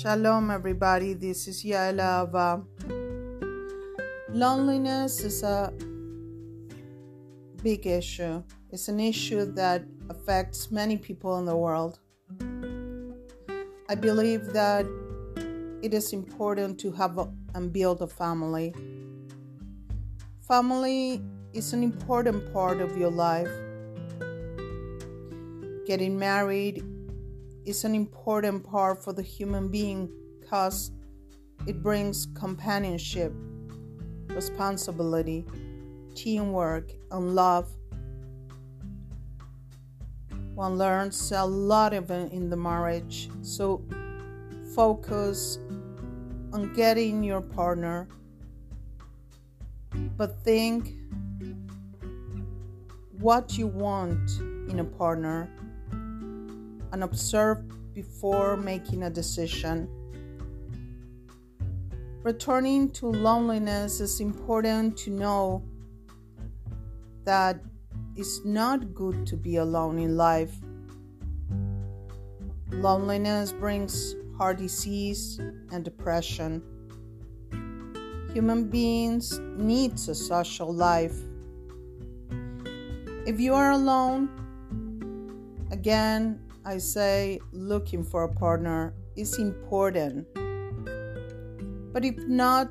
[0.00, 1.12] Shalom, everybody.
[1.12, 2.64] This is Yaela Ava.
[4.30, 5.74] Loneliness is a
[7.62, 8.42] big issue.
[8.70, 11.98] It's an issue that affects many people in the world.
[13.90, 14.86] I believe that
[15.82, 18.72] it is important to have a, and build a family.
[20.48, 21.20] Family
[21.52, 23.52] is an important part of your life.
[25.86, 26.82] Getting married
[27.64, 30.08] is an important part for the human being
[30.40, 30.90] because
[31.66, 33.32] it brings companionship,
[34.28, 35.44] responsibility,
[36.14, 37.68] teamwork, and love.
[40.54, 43.84] One learns a lot even in the marriage, so
[44.74, 45.58] focus
[46.52, 48.08] on getting your partner,
[50.16, 50.94] but think
[53.18, 54.30] what you want
[54.70, 55.48] in a partner
[56.92, 57.58] and observe
[57.94, 59.88] before making a decision.
[62.22, 65.62] Returning to loneliness is important to know
[67.24, 67.60] that
[68.16, 70.54] it's not good to be alone in life.
[72.70, 75.40] Loneliness brings heart disease
[75.72, 76.62] and depression.
[78.32, 81.16] Human beings need a social life.
[83.26, 84.28] If you are alone,
[85.70, 90.26] again, I say looking for a partner is important.
[91.92, 92.70] But if not,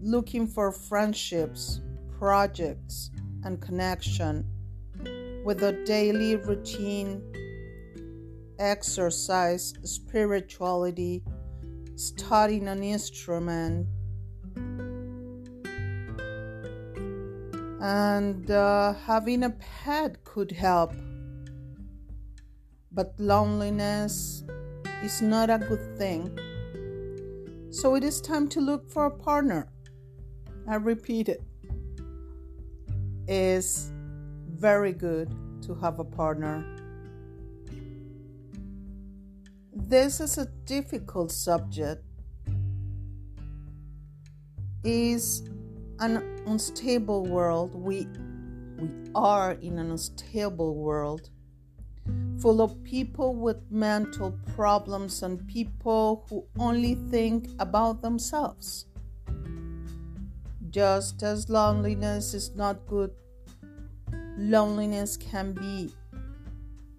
[0.00, 1.80] looking for friendships,
[2.18, 3.10] projects,
[3.44, 4.44] and connection
[5.44, 7.22] with a daily routine,
[8.58, 11.22] exercise, spirituality,
[11.94, 13.86] studying an instrument,
[17.80, 20.92] and uh, having a pet could help.
[22.96, 24.42] But loneliness
[25.04, 26.32] is not a good thing.
[27.70, 29.68] So it is time to look for a partner.
[30.66, 31.42] I repeat it.
[33.28, 33.92] It's
[34.48, 35.30] very good
[35.66, 36.64] to have a partner.
[39.74, 42.02] This is a difficult subject.
[44.84, 45.42] Is
[45.98, 47.74] an unstable world.
[47.74, 48.08] We
[48.78, 51.28] we are in an unstable world
[52.40, 58.86] full of people with mental problems and people who only think about themselves.
[60.70, 63.10] Just as loneliness is not good,
[64.36, 65.90] loneliness can be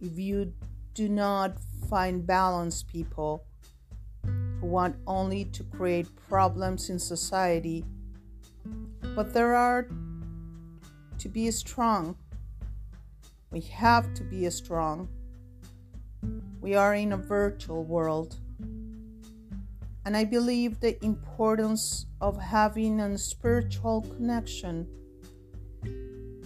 [0.00, 0.52] if you
[0.94, 1.56] do not
[1.88, 3.44] find balanced people
[4.60, 7.84] who want only to create problems in society.
[9.14, 9.88] But there are
[11.18, 12.16] to be strong.
[13.50, 15.08] We have to be strong.
[16.62, 18.36] We are in a virtual world.
[20.04, 24.86] And I believe the importance of having a spiritual connection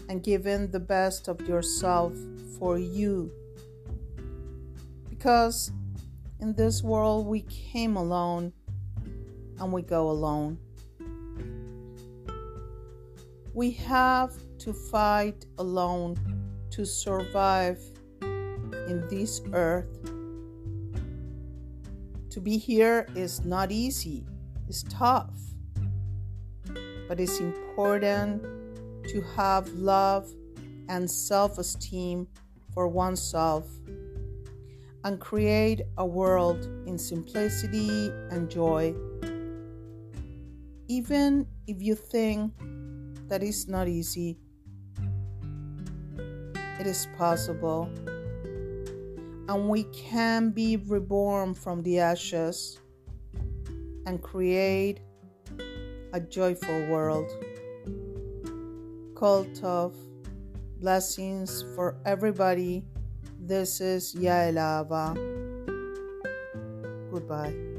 [0.09, 2.15] and giving the best of yourself
[2.59, 3.31] for you.
[5.11, 5.71] Because
[6.41, 8.55] in this world, we came alone
[9.61, 10.57] and we go alone.
[13.53, 16.17] We have to fight alone
[16.71, 17.79] to survive
[18.89, 19.87] in this earth.
[22.31, 24.27] To be here is not easy,
[24.69, 25.35] it's tough,
[27.09, 28.43] but it's important
[29.09, 30.29] to have love
[30.89, 32.27] and self esteem
[32.75, 33.67] for oneself
[35.05, 38.95] and create a world in simplicity and joy.
[40.89, 42.53] Even if you think
[43.29, 44.37] that is not easy,
[46.79, 47.89] it is possible
[49.49, 52.81] and we can be reborn from the ashes
[54.07, 55.01] and create
[56.13, 57.31] a joyful world.
[59.17, 59.95] Cult of
[60.81, 62.85] blessings for everybody.
[63.41, 65.15] This is Yaela Ava.
[67.11, 67.76] Goodbye.